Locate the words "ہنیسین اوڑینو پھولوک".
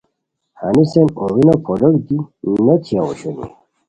0.59-1.95